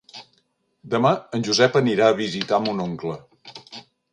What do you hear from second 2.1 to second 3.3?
a visitar mon oncle.